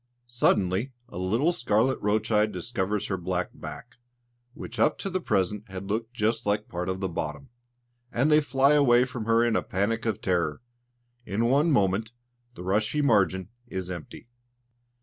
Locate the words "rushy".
12.63-13.03